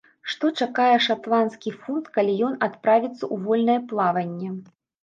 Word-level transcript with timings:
Што 0.33 0.49
чакае 0.65 0.95
шатландскі 1.07 1.75
фунт, 1.83 2.09
калі 2.17 2.33
ён 2.51 2.59
адправіцца 2.71 3.23
ў 3.23 3.35
вольнае 3.47 3.81
плаванне? 3.95 4.49